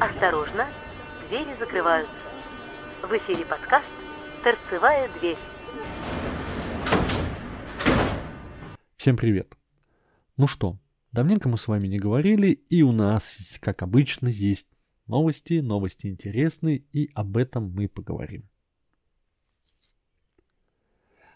[0.00, 0.66] Осторожно,
[1.28, 2.14] двери закрываются.
[3.02, 3.84] В эфире подкаст
[4.42, 5.36] «Торцевая дверь».
[8.96, 9.54] Всем привет.
[10.38, 10.78] Ну что,
[11.12, 14.68] давненько мы с вами не говорили, и у нас, как обычно, есть
[15.06, 18.48] новости, новости интересные, и об этом мы поговорим.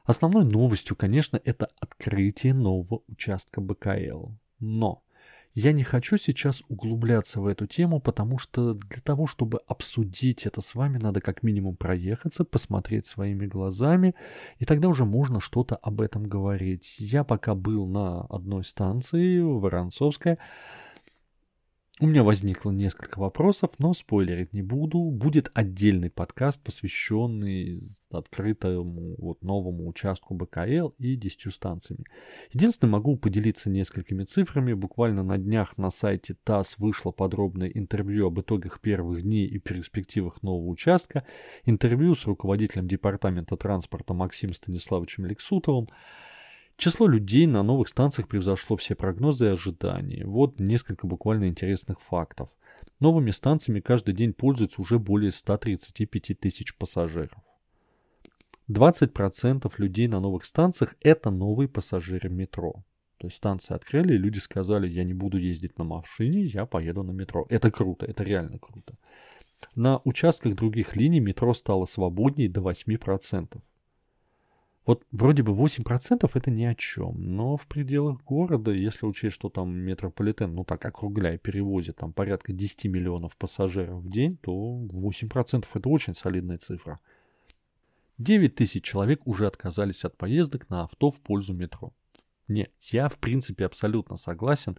[0.04, 4.30] Основной новостью, конечно, это открытие нового участка БКЛ.
[4.58, 5.04] Но
[5.54, 10.60] я не хочу сейчас углубляться в эту тему, потому что для того, чтобы обсудить это
[10.60, 14.16] с вами, надо как минимум проехаться, посмотреть своими глазами,
[14.58, 16.96] и тогда уже можно что-то об этом говорить.
[16.98, 20.38] Я пока был на одной станции, Воронцовская,
[22.00, 24.98] у меня возникло несколько вопросов, но спойлерить не буду.
[24.98, 32.04] Будет отдельный подкаст, посвященный открытому вот новому участку БКЛ и 10 станциями.
[32.52, 34.72] Единственное, могу поделиться несколькими цифрами.
[34.72, 40.42] Буквально на днях на сайте ТАСС вышло подробное интервью об итогах первых дней и перспективах
[40.42, 41.24] нового участка.
[41.64, 45.86] Интервью с руководителем департамента транспорта Максимом Станиславовичем Лексутовым.
[46.76, 50.26] Число людей на новых станциях превзошло все прогнозы и ожидания.
[50.26, 52.50] Вот несколько буквально интересных фактов.
[53.00, 57.38] Новыми станциями каждый день пользуются уже более 135 тысяч пассажиров.
[58.68, 62.84] 20% людей на новых станциях– это новые пассажиры метро.
[63.18, 67.02] То есть станции открыли, и люди сказали, я не буду ездить на машине, я поеду
[67.02, 67.46] на метро.
[67.50, 68.94] Это круто, это реально круто.
[69.74, 73.60] На участках других линий метро стало свободнее до 8%.
[74.86, 79.48] Вот вроде бы 8% это ни о чем, но в пределах города, если учесть, что
[79.48, 85.66] там метрополитен, ну так округляя, перевозит там порядка 10 миллионов пассажиров в день, то 8%
[85.72, 87.00] это очень солидная цифра.
[88.18, 91.92] 9 тысяч человек уже отказались от поездок на авто в пользу метро.
[92.48, 94.78] Не, я в принципе абсолютно согласен.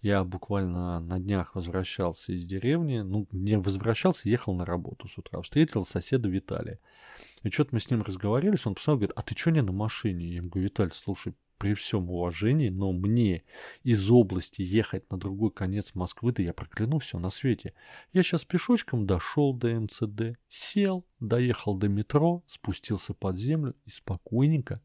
[0.00, 5.42] Я буквально на днях возвращался из деревни, ну, не возвращался, ехал на работу с утра,
[5.42, 6.78] встретил соседа Виталия.
[7.42, 10.28] И что-то мы с ним разговаривались, он посмотрел, говорит, а ты что не на машине?
[10.28, 13.44] Я ему говорю, Виталий, слушай, при всем уважении, но мне
[13.82, 17.74] из области ехать на другой конец Москвы, да я прокляну все на свете.
[18.14, 24.80] Я сейчас пешочком дошел до МЦД, сел, доехал до метро, спустился под землю и спокойненько,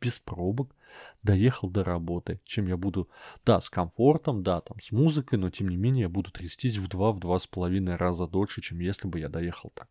[0.00, 0.74] без пробок,
[1.22, 3.08] доехал до работы, чем я буду,
[3.44, 6.88] да, с комфортом, да, там, с музыкой, но тем не менее я буду трястись в
[6.88, 9.88] два, в два с половиной раза дольше, чем если бы я доехал так.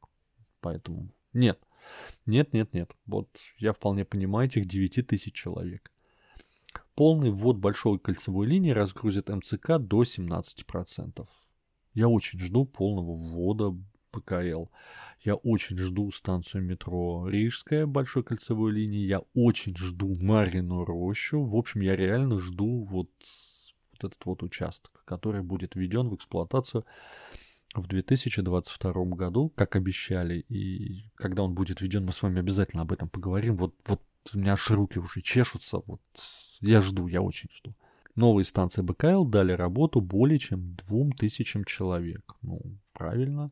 [0.60, 1.60] Поэтому нет,
[2.26, 2.92] нет, нет, нет.
[3.06, 5.92] Вот я вполне понимаю этих 9 тысяч человек.
[6.96, 11.28] Полный ввод большой кольцевой линии разгрузит МЦК до 17%.
[11.94, 13.76] Я очень жду полного ввода
[14.12, 14.66] ПКЛ.
[15.22, 19.06] Я очень жду станцию метро Рижская большой кольцевой линии.
[19.06, 21.44] Я очень жду Марину рощу.
[21.44, 23.10] В общем, я реально жду вот,
[23.94, 26.86] вот этот вот участок, который будет введен в эксплуатацию
[27.76, 32.92] в 2022 году, как обещали, и когда он будет введен, мы с вами обязательно об
[32.92, 33.56] этом поговорим.
[33.56, 34.02] Вот, вот
[34.34, 36.02] у меня аж руки уже чешутся, вот
[36.62, 37.76] я жду, я очень жду.
[38.16, 42.34] Новые станции БКЛ дали работу более чем двум тысячам человек.
[42.42, 42.62] Ну,
[42.94, 43.52] правильно.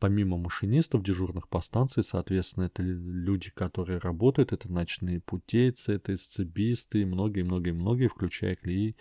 [0.00, 7.06] Помимо машинистов, дежурных по станции, соответственно, это люди, которые работают, это ночные путейцы, это эсцебисты,
[7.06, 8.96] многие-многие-многие, включая кли...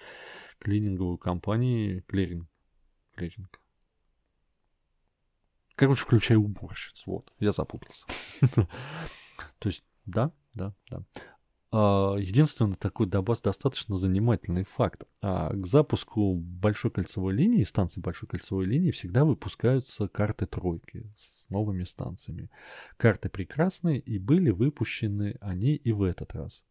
[0.60, 2.48] клининговую компанию, клиринг,
[3.16, 3.60] клиринг,
[5.80, 7.04] Короче, включая уборщиц.
[7.06, 8.04] Вот, я запутался.
[9.60, 11.06] То есть, да, да, да.
[11.72, 15.04] А, единственный такой добавь достаточно занимательный факт.
[15.22, 21.48] А, к запуску большой кольцевой линии, станции большой кольцевой линии, всегда выпускаются карты тройки с
[21.50, 22.50] новыми станциями.
[22.98, 26.66] Карты прекрасные, и были выпущены они и в этот раз.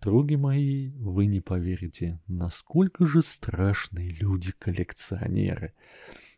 [0.00, 5.74] Други мои, вы не поверите, насколько же страшные люди-коллекционеры.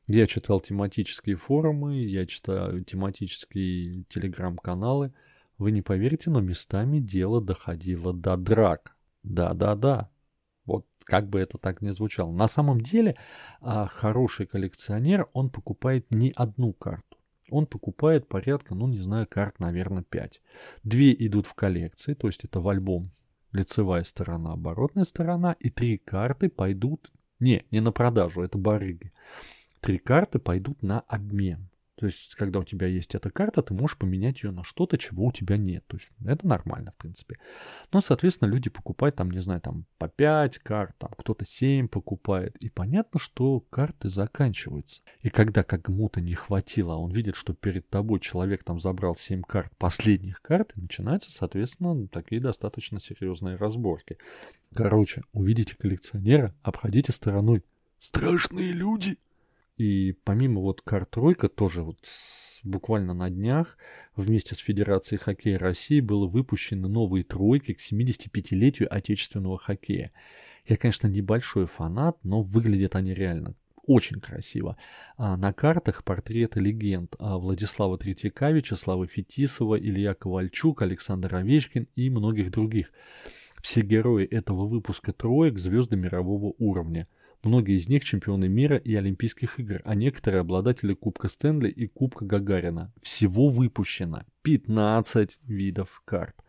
[0.08, 5.12] Я читал тематические форумы, я читаю тематические телеграм-каналы.
[5.58, 8.96] Вы не поверите, но местами дело доходило до драк.
[9.22, 10.08] Да-да-да.
[10.64, 12.32] Вот как бы это так ни звучало.
[12.32, 13.16] На самом деле,
[13.60, 17.18] а, хороший коллекционер, он покупает не одну карту.
[17.50, 20.40] Он покупает порядка, ну не знаю, карт, наверное, 5.
[20.84, 23.10] Две идут в коллекции, то есть это в альбом
[23.52, 29.12] лицевая сторона, оборотная сторона, и три карты пойдут, не, не на продажу, это барыги
[29.80, 31.68] три карты пойдут на обмен.
[31.98, 35.26] То есть, когда у тебя есть эта карта, ты можешь поменять ее на что-то, чего
[35.26, 35.84] у тебя нет.
[35.88, 37.38] То есть, это нормально, в принципе.
[37.92, 42.54] Но, соответственно, люди покупают там, не знаю, там по 5 карт, там кто-то 7 покупает.
[42.58, 45.02] И понятно, что карты заканчиваются.
[45.22, 49.42] И когда кому-то не хватило, а он видит, что перед тобой человек там забрал 7
[49.42, 54.18] карт, последних карт, и начинаются, соответственно, такие достаточно серьезные разборки.
[54.72, 57.64] Короче, увидите коллекционера, обходите стороной.
[57.98, 59.16] Страшные люди!
[59.78, 61.98] И помимо вот карт тройка тоже вот
[62.64, 63.78] буквально на днях
[64.16, 70.12] вместе с Федерацией хоккея России было выпущены новые тройки к 75-летию отечественного хоккея.
[70.66, 73.54] Я, конечно, небольшой фанат, но выглядят они реально
[73.86, 74.76] очень красиво.
[75.16, 82.10] А на картах портреты легенд а Владислава Третьяка, Вячеслава Фетисова, Илья Ковальчук, Александр Овечкин и
[82.10, 82.90] многих других.
[83.62, 87.08] Все герои этого выпуска троек– звезды мирового уровня.
[87.44, 92.24] Многие из них чемпионы мира и Олимпийских игр, а некоторые обладатели Кубка Стэнли и Кубка
[92.24, 92.92] Гагарина.
[93.00, 96.44] Всего выпущено 15 видов карт.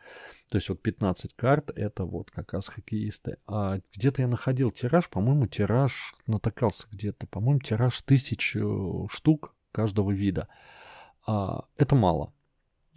[0.50, 3.38] То есть вот 15 карт это вот как раз хоккеисты.
[3.46, 8.58] А где-то я находил тираж, по-моему, тираж натыкался где-то, по-моему, тираж тысяч
[9.12, 10.48] штук каждого вида.
[11.28, 12.34] А, это мало.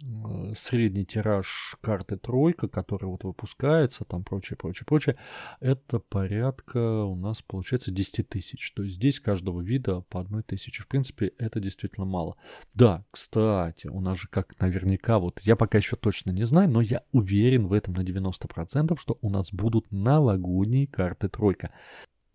[0.01, 5.17] Э, средний тираж карты тройка, который вот выпускается, там прочее, прочее, прочее,
[5.59, 8.71] это порядка у нас получается 10 тысяч.
[8.73, 10.83] То есть здесь каждого вида по одной тысяче.
[10.83, 12.35] В принципе, это действительно мало.
[12.73, 16.81] Да, кстати, у нас же как наверняка, вот я пока еще точно не знаю, но
[16.81, 21.71] я уверен в этом на 90%, что у нас будут новогодние карты тройка.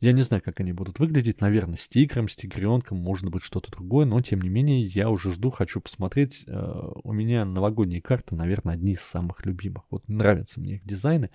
[0.01, 1.41] Я не знаю, как они будут выглядеть.
[1.41, 4.07] Наверное, с тигром, с тигренком, может быть, что-то другое.
[4.07, 6.45] Но, тем не менее, я уже жду, хочу посмотреть.
[6.47, 9.83] Э, у меня новогодние карты, наверное, одни из самых любимых.
[9.91, 11.31] Вот нравятся мне их дизайны,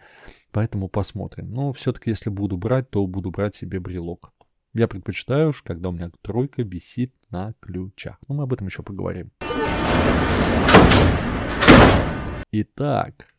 [0.52, 1.52] поэтому посмотрим.
[1.52, 4.32] Но все-таки, если буду брать, то буду брать себе брелок.
[4.74, 8.18] Я предпочитаю, когда у меня тройка висит на ключах.
[8.30, 9.30] Но мы об этом еще поговорим.
[12.54, 13.33] Итак,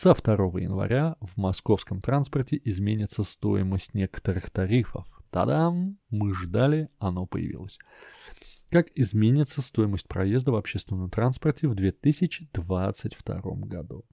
[0.00, 5.08] со 2 января в московском транспорте изменится стоимость некоторых тарифов.
[5.32, 5.98] Та-дам!
[6.08, 7.80] Мы ждали, оно появилось.
[8.70, 14.04] Как изменится стоимость проезда в общественном транспорте в 2022 году?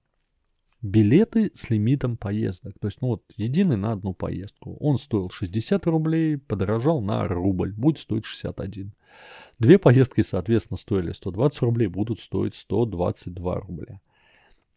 [0.82, 4.76] Билеты с лимитом поездок, то есть, ну вот, единый на одну поездку.
[4.80, 8.92] Он стоил 60 рублей, подорожал на рубль, будет стоить 61.
[9.60, 14.00] Две поездки, соответственно, стоили 120 рублей, будут стоить 122 рубля.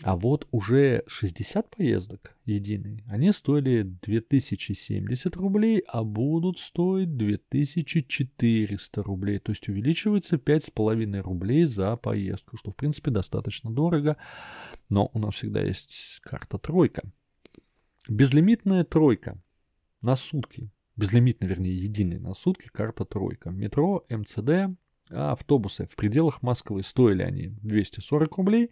[0.01, 9.40] А вот уже 60 поездок единые, они стоили 2070 рублей, а будут стоить 2400 рублей.
[9.40, 14.16] То есть увеличивается 5,5 рублей за поездку, что в принципе достаточно дорого.
[14.90, 17.04] Но у нас всегда есть карта тройка.
[18.07, 19.38] Безлимитная тройка
[20.01, 20.72] на сутки.
[20.96, 23.50] Безлимитная, вернее, единая на сутки карта тройка.
[23.50, 24.78] Метро, МЦД,
[25.10, 28.72] автобусы в пределах Москвы стоили они 240 рублей,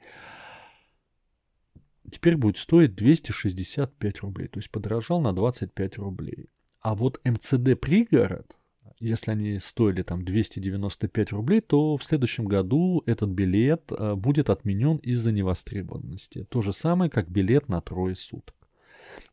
[2.12, 6.50] теперь будет стоить 265 рублей, то есть подорожал на 25 рублей.
[6.82, 8.56] А вот МЦД пригород,
[9.00, 14.98] если они стоили там 295 рублей, то в следующем году этот билет э, будет отменен
[14.98, 16.46] из-за невостребованности.
[16.50, 18.57] То же самое, как билет на трое суток.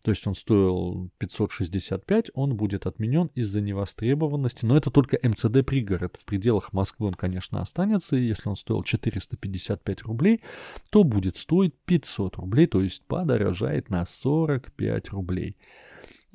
[0.02, 4.64] То есть он стоил 565, он будет отменен из-за невостребованности.
[4.64, 6.19] Но это только МЦД пригород.
[6.20, 8.16] В пределах Москвы он, конечно, останется.
[8.16, 10.40] И если он стоил 455 рублей,
[10.90, 15.56] то будет стоить 500 рублей, то есть подорожает на 45 рублей.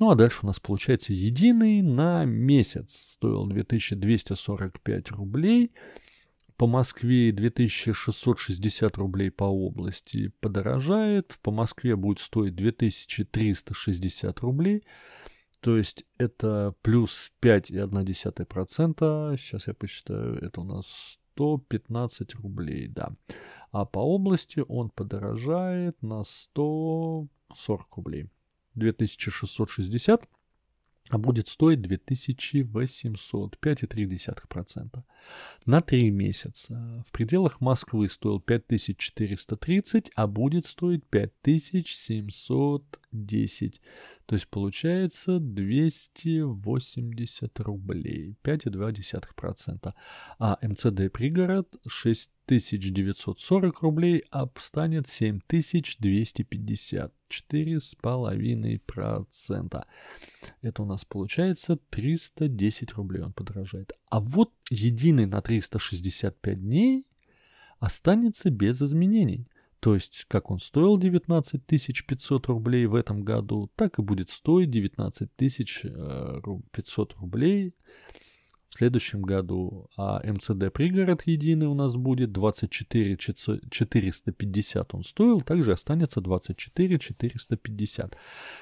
[0.00, 5.72] Ну а дальше у нас получается единый на месяц стоил 2245 рублей
[6.60, 14.84] по Москве 2660 рублей по области подорожает, по Москве будет стоить 2360 рублей,
[15.60, 23.16] то есть это плюс 5,1%, сейчас я посчитаю, это у нас 115 рублей, да.
[23.72, 28.28] А по области он подорожает на 140 рублей.
[28.74, 30.28] 2660
[31.10, 35.02] а будет стоить 2800, 5,3%.
[35.66, 37.04] На 3 месяца.
[37.06, 41.02] В пределах Москвы стоил 5430, а будет стоить
[43.10, 43.80] 5710.
[44.26, 49.94] То есть получается 280 рублей, 5,2%.
[50.38, 59.84] А МЦД пригород 6940 рублей, а станет 7250, 4,5%.
[60.62, 63.92] Это у нас получается 310 рублей он подорожает.
[64.10, 67.06] А вот единый на 365 дней
[67.78, 69.46] останется без изменений.
[69.80, 74.70] То есть, как он стоил 19 500 рублей в этом году, так и будет стоить
[74.70, 75.30] 19
[76.70, 77.74] 500 рублей
[78.70, 79.90] в следующем году.
[79.96, 88.16] А МЦД пригород единый у нас будет 24 450 он стоил, также останется 24 450.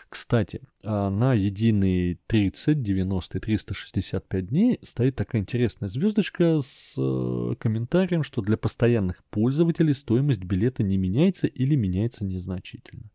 [0.08, 7.54] Кстати, а на единый 30, 90 и 365 дней стоит такая интересная звездочка с э,
[7.58, 13.10] комментарием, что для постоянных пользователей стоимость билета не меняется или меняется незначительно.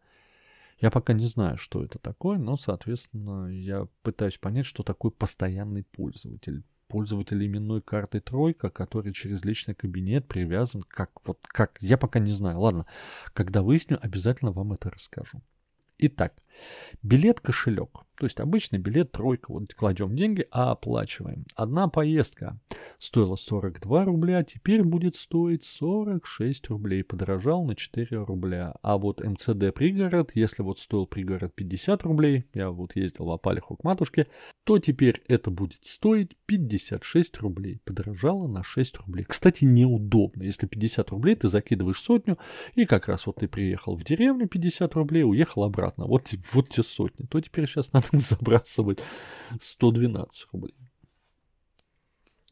[0.80, 5.84] Я пока не знаю, что это такое, но, соответственно, я пытаюсь понять, что такое постоянный
[5.84, 6.64] пользователь.
[6.88, 12.32] Пользователь именной карты тройка, который через личный кабинет привязан, как вот как, я пока не
[12.32, 12.60] знаю.
[12.60, 12.86] Ладно,
[13.34, 15.42] когда выясню, обязательно вам это расскажу.
[15.98, 16.34] Итак,
[17.02, 18.02] билет-кошелек.
[18.18, 19.52] То есть обычный билет тройка.
[19.52, 21.46] Вот кладем деньги, а оплачиваем.
[21.56, 22.60] Одна поездка
[23.00, 27.04] стоила 42 рубля, теперь будет стоить 46 рублей.
[27.04, 28.76] Подорожал на 4 рубля.
[28.82, 33.76] А вот МЦД пригород, если вот стоил пригород 50 рублей, я вот ездил в Апалиху
[33.76, 34.28] к матушке,
[34.64, 37.82] то теперь это будет стоить 56 рублей.
[37.84, 39.26] Подорожало на 6 рублей.
[39.28, 40.44] Кстати, неудобно.
[40.44, 42.38] Если 50 рублей ты закидываешь сотню,
[42.76, 46.06] и как раз вот ты приехал в деревню 50 рублей, уехал обратно.
[46.06, 47.26] Вот, вот те сотни.
[47.26, 49.00] То теперь сейчас надо забрасывать
[49.60, 50.76] 112 рублей.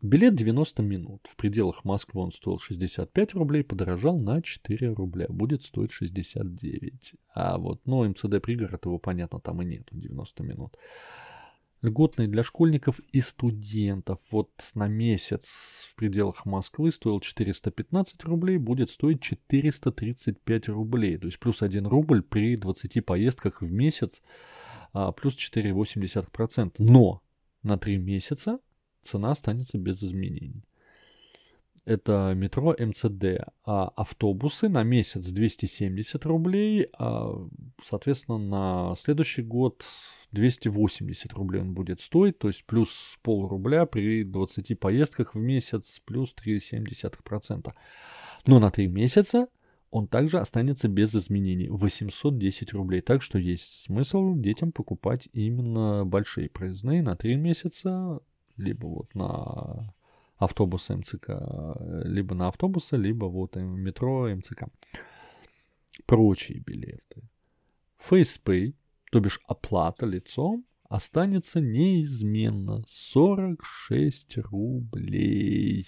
[0.01, 1.27] Билет 90 минут.
[1.29, 5.27] В пределах Москвы он стоил 65 рублей, подорожал на 4 рубля.
[5.29, 7.13] Будет стоить 69.
[7.36, 10.75] А вот, ну, МЦД пригород, его понятно, там и нету 90 минут.
[11.84, 14.20] Льготный для школьников и студентов.
[14.31, 15.50] Вот на месяц
[15.91, 21.17] в пределах Москвы стоил 415 рублей, будет стоить 435 рублей.
[21.17, 24.24] То есть плюс 1 рубль при 20 поездках в месяц
[24.94, 26.76] а, плюс 4,8%.
[26.80, 27.22] Но
[27.64, 28.60] на 3 месяца
[29.04, 30.64] цена останется без изменений.
[31.86, 33.48] Это метро МЦД.
[33.66, 37.34] А автобусы на месяц 270 рублей, а,
[37.84, 39.84] соответственно, на следующий год
[40.32, 46.02] 280 рублей он будет стоить, то есть плюс пол рубля при 20 поездках в месяц,
[46.06, 47.74] плюс 3,7%.
[48.46, 49.48] Но на 3 месяца
[49.92, 53.02] он также останется без изменений 810 рублей.
[53.02, 58.20] Так что есть смысл детям покупать именно большие проездные на 3 месяца,
[58.58, 59.94] либо вот на
[60.38, 61.30] автобусы МЦК,
[62.06, 64.64] либо на автобусы, либо вот метро МЦК.
[66.06, 67.30] Прочие билеты.
[68.10, 68.74] FacePay,
[69.12, 75.88] то бишь оплата лицом, останется неизменно 46 рублей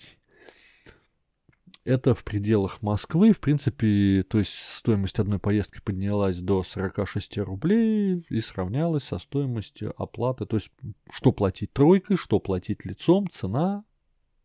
[1.86, 3.34] это в пределах Москвы.
[3.34, 9.94] В принципе, то есть стоимость одной поездки поднялась до 46 рублей и сравнялась со стоимостью
[10.02, 10.46] оплаты.
[10.46, 10.72] То есть
[11.12, 13.84] что платить тройкой, что платить лицом, цена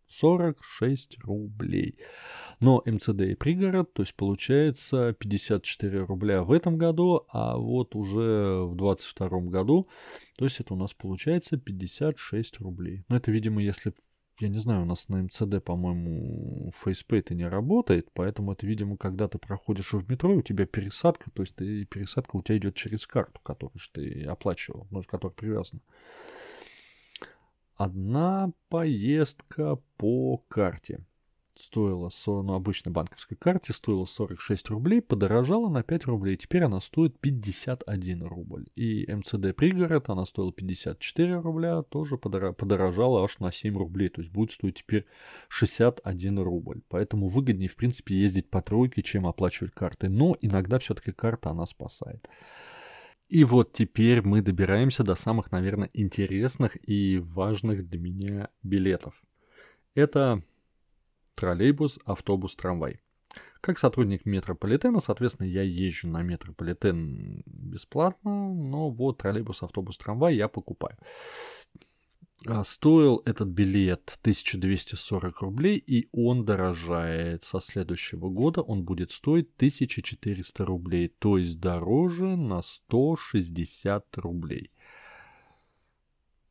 [0.09, 1.99] 46 рублей.
[2.61, 8.64] Но МЦД и пригород, то есть получается 54 рубля в этом году, а вот уже
[8.64, 9.88] в 22 году,
[10.37, 13.04] то есть это у нас получается 56 рублей.
[13.09, 13.92] Но это, видимо, если
[14.40, 18.97] я не знаю, у нас на МЦД, по-моему, FacePay это не работает, поэтому это, видимо,
[18.97, 22.75] когда ты проходишь в метро, у тебя пересадка, то есть ты, пересадка у тебя идет
[22.75, 25.83] через карту, которую ты оплачивал, ну, которая привязана.
[27.75, 31.04] Одна поездка по карте
[31.59, 32.11] стоила,
[32.43, 38.23] на обычной банковской карте стоила 46 рублей, подорожала на 5 рублей, теперь она стоит 51
[38.23, 38.67] рубль.
[38.77, 44.33] И МЦД пригород, она стоила 54 рубля, тоже подорожала аж на 7 рублей, то есть
[44.33, 45.07] будет стоить теперь
[45.49, 46.83] 61 рубль.
[46.88, 50.09] Поэтому выгоднее, в принципе, ездить по тройке, чем оплачивать картой.
[50.09, 52.29] Но иногда все-таки карта, она спасает.
[53.29, 59.23] И вот теперь мы добираемся до самых, наверное, интересных и важных для меня билетов.
[59.95, 60.43] Это
[61.38, 63.00] троллейбус, автобус, трамвай.
[63.61, 70.49] Как сотрудник метрополитена, соответственно, я езжу на метрополитен бесплатно, но вот троллейбус, автобус, трамвай я
[70.49, 70.97] покупаю.
[72.47, 77.45] А, стоил этот билет 1240 рублей, и он дорожает.
[77.45, 84.71] Со следующего года он будет стоить 1400 рублей, то есть дороже на 160 рублей.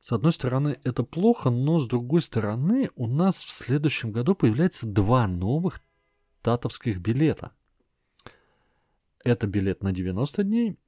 [0.08, 4.88] С одной стороны, это плохо, но с другой стороны, у нас в следующем году появляется
[4.88, 5.82] два новых
[6.42, 7.52] татовских билета.
[9.26, 10.80] Это билет на 90 дней,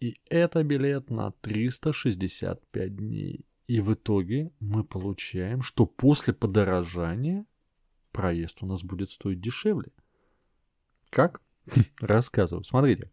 [0.00, 3.44] и это билет на 365 дней.
[3.66, 7.44] И в итоге мы получаем, что после подорожания
[8.10, 9.92] проезд у нас будет стоить дешевле.
[11.10, 11.42] Как?
[12.00, 12.64] Рассказываю.
[12.64, 13.10] Смотрите,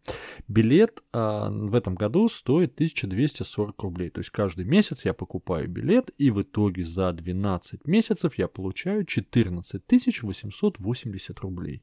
[0.48, 4.10] билет а, в этом году стоит 1240 рублей.
[4.10, 9.04] То есть каждый месяц я покупаю билет, и в итоге за 12 месяцев я получаю
[9.04, 9.82] 14
[10.22, 11.82] 880 рублей.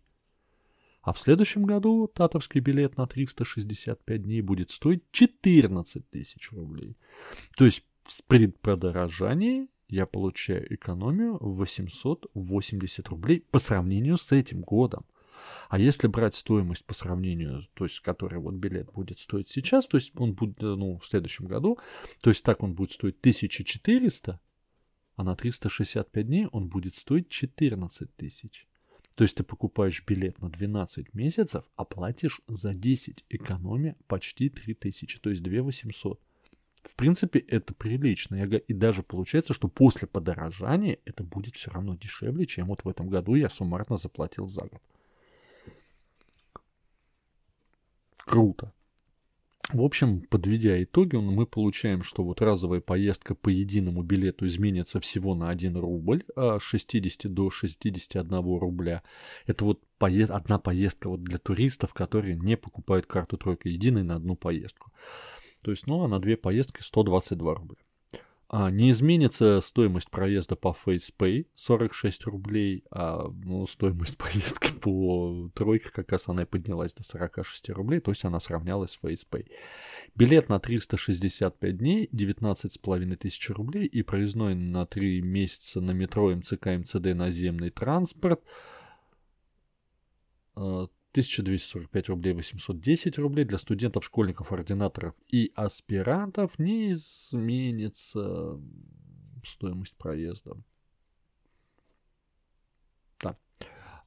[1.01, 6.97] А в следующем году татовский билет на 365 дней будет стоить 14 тысяч рублей.
[7.55, 7.85] То есть
[8.27, 15.05] при подорожании я получаю экономию в 880 рублей по сравнению с этим годом.
[15.69, 19.97] А если брать стоимость по сравнению, то есть, который вот билет будет стоить сейчас, то
[19.97, 21.77] есть он будет, ну, в следующем году,
[22.21, 24.39] то есть так он будет стоить 1400,
[25.15, 28.67] а на 365 дней он будет стоить 14 тысяч.
[29.15, 35.19] То есть ты покупаешь билет на 12 месяцев, а платишь за 10, экономия почти 3000,
[35.19, 36.21] то есть 2 800.
[36.83, 38.35] В принципе, это прилично.
[38.35, 43.09] И даже получается, что после подорожания это будет все равно дешевле, чем вот в этом
[43.09, 44.81] году я суммарно заплатил за год.
[48.27, 48.73] Круто.
[49.69, 55.35] В общем, подведя итоги, мы получаем, что вот разовая поездка по единому билету изменится всего
[55.35, 59.03] на 1 рубль, а с 60 до 61 рубля.
[59.45, 64.15] Это вот поезд, одна поездка вот для туристов, которые не покупают карту тройка единой на
[64.15, 64.91] одну поездку.
[65.61, 67.77] То есть, ну, а на две поездки 122 рубля.
[68.49, 75.89] А, не изменится стоимость проезда по FacePay 46 рублей, а ну, стоимость поездки по тройке
[75.89, 79.47] как раз она и поднялась до 46 рублей, то есть она сравнялась с FacePay.
[80.15, 86.67] Билет на 365 дней 19,5 тысяч рублей и проездной на 3 месяца на метро МЦК
[86.67, 88.41] МЦД наземный транспорт
[90.55, 90.87] а,
[91.21, 98.59] 1245 рублей 810 рублей для студентов, школьников, ординаторов и аспирантов не изменится
[99.43, 100.55] стоимость проезда.
[103.17, 103.39] Так.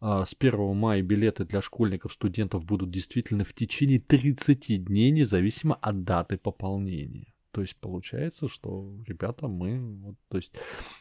[0.00, 5.74] А с 1 мая билеты для школьников, студентов будут действительно в течение 30 дней, независимо
[5.74, 7.34] от даты пополнения.
[7.50, 10.52] То есть получается, что, ребята, мы, вот, то есть,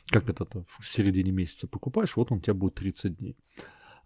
[0.08, 3.38] как это в середине месяца покупаешь, вот он у тебя будет 30 дней.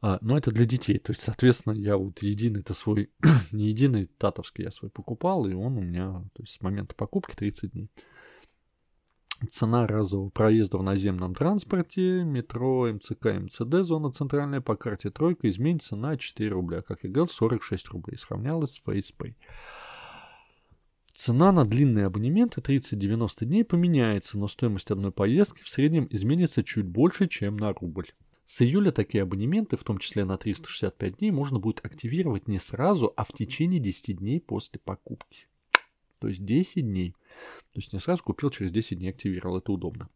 [0.05, 0.99] А, но это для детей.
[0.99, 3.09] То есть, соответственно, я вот единый-то свой,
[3.53, 7.33] не единый татовский я свой покупал, и он у меня, то есть с момента покупки
[7.33, 7.89] 30 дней.
[9.49, 15.95] Цена разового проезда в наземном транспорте, метро, МЦК, МЦД, зона центральная по карте тройка изменится
[15.95, 16.81] на 4 рубля.
[16.81, 18.17] Как я говорил, 46 рублей.
[18.17, 19.35] Сравнялась с FacePay.
[21.13, 26.85] Цена на длинные абонементы 30-90 дней поменяется, но стоимость одной поездки в среднем изменится чуть
[26.85, 28.07] больше, чем на рубль.
[28.45, 33.13] С июля такие абонементы, в том числе на 365 дней, можно будет активировать не сразу,
[33.15, 35.47] а в течение 10 дней после покупки.
[36.19, 37.15] То есть 10 дней.
[37.73, 39.57] То есть не сразу купил, через 10 дней активировал.
[39.57, 40.09] Это удобно.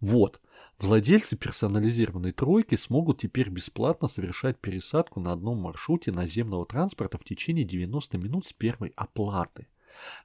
[0.00, 0.40] Вот.
[0.78, 7.64] Владельцы персонализированной тройки смогут теперь бесплатно совершать пересадку на одном маршруте наземного транспорта в течение
[7.64, 9.68] 90 минут с первой оплаты.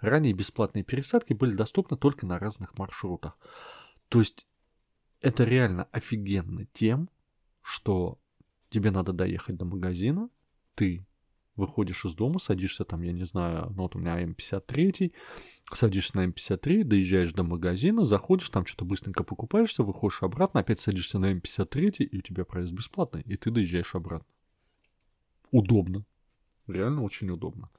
[0.01, 3.37] Ранее бесплатные пересадки были доступны только на разных маршрутах.
[4.07, 4.47] То есть
[5.21, 7.09] это реально офигенно тем,
[7.61, 8.19] что
[8.69, 10.29] тебе надо доехать до магазина,
[10.75, 11.05] ты
[11.55, 15.11] выходишь из дома, садишься там, я не знаю, ну вот у меня М53,
[15.73, 21.19] садишься на М53, доезжаешь до магазина, заходишь, там что-то быстренько покупаешься, выходишь обратно, опять садишься
[21.19, 24.33] на М53, и у тебя проезд бесплатный, и ты доезжаешь обратно.
[25.51, 26.05] Удобно.
[26.67, 27.69] Реально очень удобно.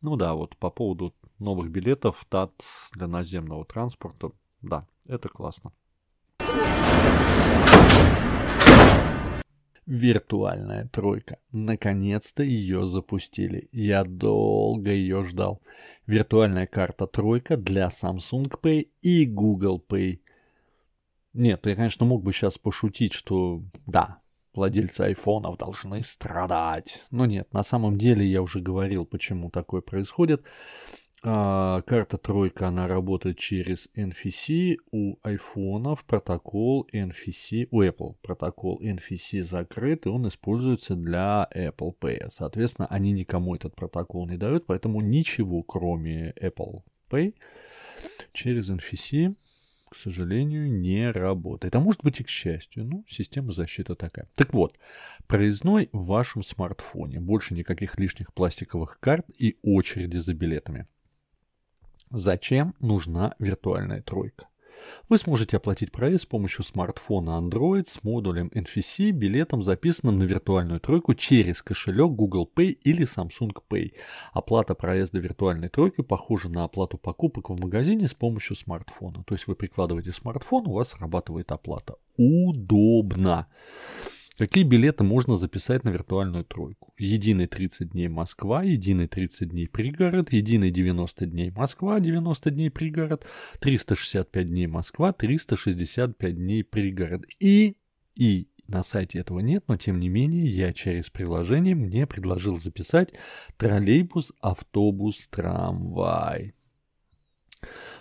[0.00, 2.52] Ну да, вот по поводу новых билетов ТАТ
[2.92, 5.72] для наземного транспорта, да, это классно.
[9.86, 11.38] Виртуальная тройка.
[11.50, 13.68] Наконец-то ее запустили.
[13.72, 15.62] Я долго ее ждал.
[16.06, 20.20] Виртуальная карта тройка для Samsung Pay и Google Pay.
[21.32, 24.18] Нет, я, конечно, мог бы сейчас пошутить, что да,
[24.54, 27.04] владельцы айфонов должны страдать.
[27.10, 30.42] Но нет, на самом деле я уже говорил, почему такое происходит.
[31.24, 34.76] А, карта тройка, она работает через NFC.
[34.92, 42.28] У айфонов протокол NFC, у Apple протокол NFC закрыт, и он используется для Apple Pay.
[42.30, 47.34] Соответственно, они никому этот протокол не дают, поэтому ничего, кроме Apple Pay,
[48.32, 49.34] через NFC,
[49.90, 51.74] к сожалению, не работает.
[51.74, 52.84] А может быть и к счастью.
[52.84, 54.28] Ну, система защиты такая.
[54.36, 54.78] Так вот,
[55.26, 57.18] проездной в вашем смартфоне.
[57.18, 60.86] Больше никаких лишних пластиковых карт и очереди за билетами.
[62.10, 64.46] Зачем нужна виртуальная тройка?
[65.08, 70.80] Вы сможете оплатить проезд с помощью смартфона Android с модулем NFC, билетом, записанным на виртуальную
[70.80, 73.92] тройку через кошелек Google Pay или Samsung Pay.
[74.32, 79.24] Оплата проезда виртуальной тройки похожа на оплату покупок в магазине с помощью смартфона.
[79.24, 81.96] То есть вы прикладываете смартфон, у вас срабатывает оплата.
[82.16, 83.46] Удобно.
[84.38, 86.94] Какие билеты можно записать на виртуальную тройку?
[86.96, 93.26] Единый 30 дней Москва, единый 30 дней пригород, единый 90 дней Москва, 90 дней пригород,
[93.58, 97.24] 365 дней Москва, 365 дней пригород.
[97.40, 97.78] И,
[98.14, 103.12] и на сайте этого нет, но тем не менее я через приложение мне предложил записать
[103.56, 106.52] троллейбус, автобус, трамвай.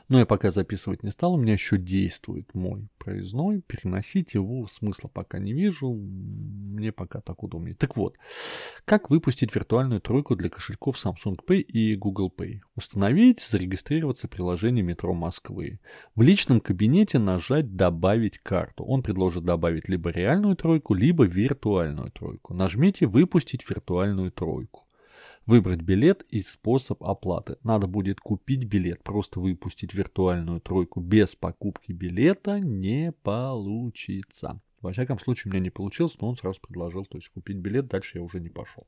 [0.09, 3.61] Но я пока записывать не стал, у меня еще действует мой проездной.
[3.61, 5.93] Переносить его смысла пока не вижу.
[5.93, 7.75] Мне пока так удобнее.
[7.75, 8.15] Так вот,
[8.85, 12.61] как выпустить виртуальную тройку для кошельков Samsung Pay и Google Pay?
[12.75, 15.81] Установить, зарегистрироваться в приложении метро Москвы.
[16.15, 18.85] В личном кабинете нажать «Добавить карту».
[18.85, 22.53] Он предложит добавить либо реальную тройку, либо виртуальную тройку.
[22.53, 24.86] Нажмите «Выпустить виртуальную тройку».
[25.47, 27.55] Выбрать билет и способ оплаты.
[27.63, 29.01] Надо будет купить билет.
[29.01, 34.59] Просто выпустить виртуальную тройку без покупки билета не получится.
[34.81, 37.87] Во всяком случае, у меня не получилось, но он сразу предложил, то есть купить билет,
[37.87, 38.87] дальше я уже не пошел.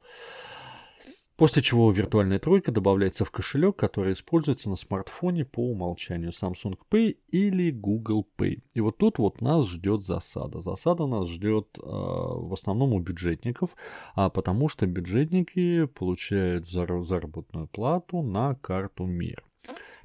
[1.39, 7.15] После чего виртуальная тройка добавляется в кошелек, который используется на смартфоне по умолчанию Samsung Pay
[7.30, 8.62] или Google Pay.
[8.73, 10.60] И вот тут вот нас ждет засада.
[10.60, 13.78] Засада нас ждет э, в основном у бюджетников,
[14.15, 19.41] а потому что бюджетники получают зар- заработную плату на карту МИР.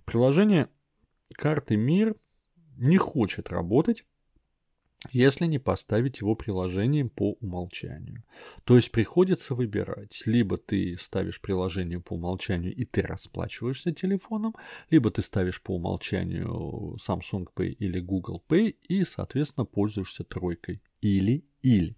[0.04, 0.68] Приложение
[1.32, 2.14] карты МИР
[2.76, 4.04] не хочет работать
[5.10, 8.24] если не поставить его приложением по умолчанию.
[8.64, 14.54] То есть приходится выбирать, либо ты ставишь приложение по умолчанию и ты расплачиваешься телефоном,
[14.90, 20.82] либо ты ставишь по умолчанию Samsung Pay или Google Pay и, соответственно, пользуешься тройкой.
[21.00, 21.96] Или-или.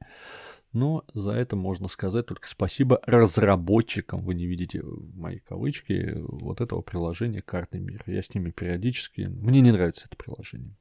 [0.73, 4.23] Но за это можно сказать только спасибо разработчикам.
[4.23, 4.83] Вы не видите
[5.14, 8.05] мои кавычки вот этого приложения карты мира.
[8.07, 9.23] Я с ними периодически...
[9.23, 10.75] Мне не нравится это приложение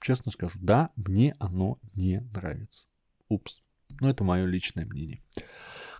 [0.00, 2.84] честно скажу, да, мне оно не нравится.
[3.28, 3.62] Упс.
[4.00, 5.22] Но это мое личное мнение.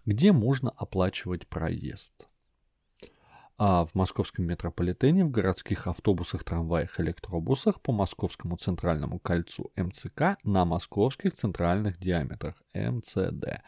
[0.07, 2.15] Где можно оплачивать проезд?
[3.63, 10.65] а в московском метрополитене, в городских автобусах, трамваях, электробусах по Московскому центральному кольцу МЦК на
[10.65, 13.61] московских центральных диаметрах МЦД.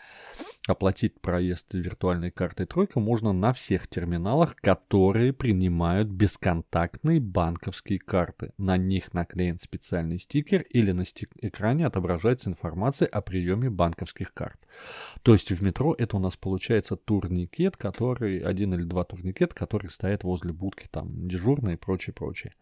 [0.68, 8.52] Оплатить проезд виртуальной картой «Тройка» можно на всех терминалах, которые принимают бесконтактные банковские карты.
[8.58, 14.60] На них наклеен специальный стикер или на стик- экране отображается информация о приеме банковских карт.
[15.22, 19.90] То есть в метро это у нас получается турникет, который, один или два турникета, которые
[19.90, 22.54] стоят возле будки, там, дежурные и прочее, прочее.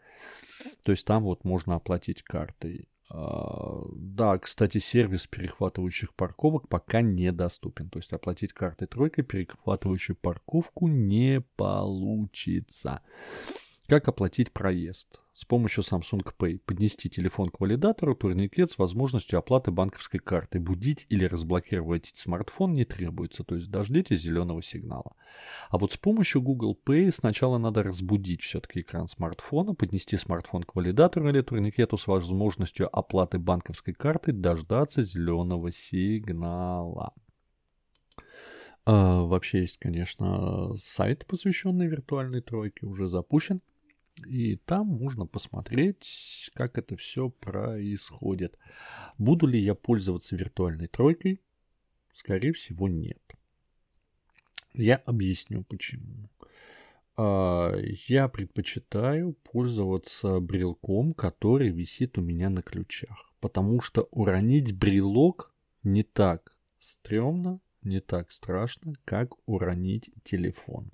[0.84, 2.88] То есть там вот можно оплатить картой.
[3.12, 7.90] А, да, кстати, сервис перехватывающих парковок пока недоступен.
[7.90, 13.03] То есть оплатить картой тройкой перехватывающую парковку не получится.
[13.88, 15.20] Как оплатить проезд?
[15.40, 20.61] С помощью Samsung Pay поднести телефон к валидатору, турникет с возможностью оплаты банковской карты.
[20.61, 25.16] Будить или разблокировать смартфон не требуется, то есть дождитесь зеленого сигнала.
[25.70, 30.74] А вот с помощью Google Pay сначала надо разбудить все-таки экран смартфона, поднести смартфон к
[30.74, 37.14] валидатору или турникету с возможностью оплаты банковской карты, дождаться зеленого сигнала.
[38.87, 43.62] Uh, вообще есть, конечно, сайт, посвященный виртуальной тройке, уже запущен.
[44.26, 48.59] И там можно посмотреть, как это все происходит.
[49.18, 51.40] Буду ли я пользоваться виртуальной тройкой?
[52.14, 53.20] Скорее всего, нет.
[54.74, 56.30] Я объясню почему.
[57.16, 57.74] А,
[58.09, 63.33] я предпочитаю пользоваться брелком, который висит у меня на ключах.
[63.40, 70.92] Потому что уронить брелок не так стрёмно, не так страшно, как уронить телефон.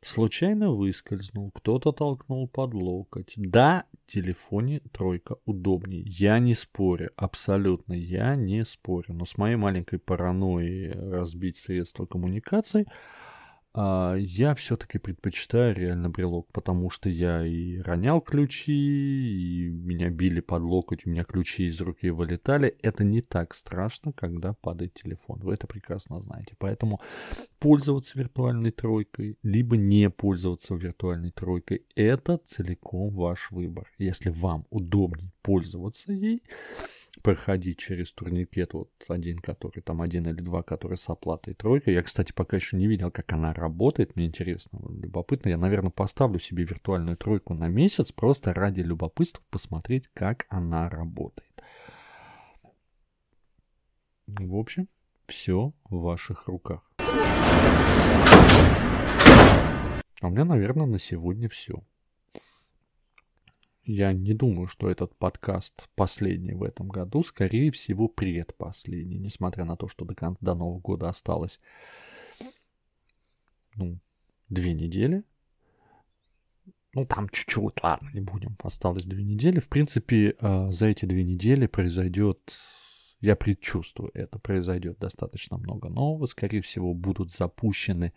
[0.00, 3.34] Случайно выскользнул, кто-то толкнул под локоть.
[3.36, 6.02] Да, телефоне тройка удобнее.
[6.06, 9.14] Я не спорю, абсолютно я не спорю.
[9.14, 12.86] Но с моей маленькой паранойей разбить средства коммуникации–
[13.74, 20.40] а, я все-таки предпочитаю реально брелок, потому что я и ронял ключи, и меня били
[20.40, 22.76] под локоть, у меня ключи из руки вылетали.
[22.82, 25.40] Это не так страшно, когда падает телефон.
[25.40, 26.54] Вы это прекрасно знаете.
[26.58, 27.00] Поэтому
[27.58, 33.90] пользоваться виртуальной тройкой, либо не пользоваться виртуальной тройкой, это целиком ваш выбор.
[33.98, 36.42] Если вам удобнее пользоваться ей,
[37.22, 41.90] проходить через турникет, вот один, который там один или два, который с оплатой тройка.
[41.90, 45.50] Я, кстати, пока еще не видел, как она работает, мне интересно, любопытно.
[45.50, 51.62] Я, наверное, поставлю себе виртуальную тройку на месяц, просто ради любопытства посмотреть, как она работает.
[54.26, 54.88] В общем,
[55.26, 56.90] все в ваших руках.
[60.20, 61.82] А у меня, наверное, на сегодня все.
[63.88, 69.78] Я не думаю, что этот подкаст последний в этом году, скорее всего, предпоследний, несмотря на
[69.78, 71.58] то, что до, конца, до Нового года осталось,
[73.76, 73.96] ну,
[74.50, 75.24] две недели.
[76.92, 78.58] Ну, там чуть-чуть, ладно, не будем.
[78.62, 79.58] Осталось две недели.
[79.58, 82.52] В принципе, э, за эти две недели произойдет,
[83.22, 86.26] я предчувствую, это произойдет достаточно много нового.
[86.26, 88.12] Скорее всего, будут запущены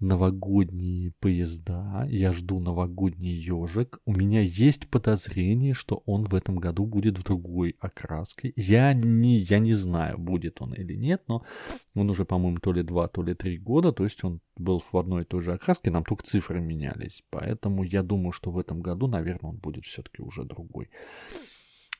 [0.00, 4.00] новогодние поезда, я жду новогодний ежик.
[4.04, 8.52] У меня есть подозрение, что он в этом году будет в другой окраске.
[8.56, 11.44] Я не, я не знаю, будет он или нет, но
[11.94, 14.96] он уже, по-моему, то ли два, то ли три года, то есть он был в
[14.96, 17.22] одной и той же окраске, нам только цифры менялись.
[17.30, 20.90] Поэтому я думаю, что в этом году, наверное, он будет все-таки уже другой.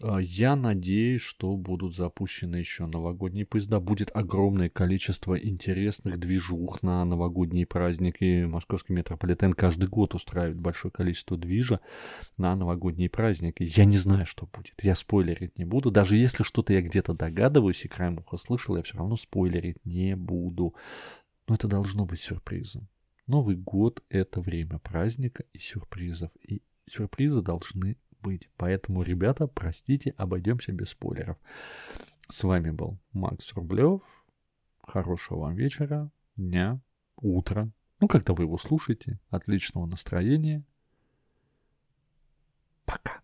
[0.00, 3.80] А, я надеюсь, что будут запущены еще новогодние поезда.
[3.80, 8.44] Будет огромное количество интересных движух на новогодние праздники.
[8.44, 11.80] Московский метрополитен каждый год устраивает большое количество движа
[12.36, 13.62] на новогодние праздники.
[13.76, 14.74] Я не знаю, что будет.
[14.82, 15.90] Я спойлерить не буду.
[15.90, 20.16] Даже если что-то я где-то догадываюсь и краем уха слышал, я все равно спойлерить не
[20.16, 20.74] буду.
[21.46, 22.88] Но это должно быть сюрпризом.
[23.26, 26.30] Новый год— это время праздника и сюрпризов.
[26.46, 28.48] И сюрпризы должны быть.
[28.56, 31.36] Поэтому, ребята, простите, обойдемся без спойлеров.
[32.28, 34.00] С вами был Макс Рублев.
[34.82, 36.80] Хорошего вам вечера, дня,
[37.16, 37.70] утра.
[38.00, 39.20] Ну, когда вы его слушаете.
[39.28, 40.64] Отличного настроения.
[42.84, 43.23] Пока.